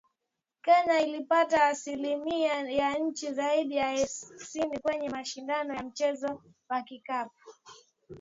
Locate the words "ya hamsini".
3.75-4.79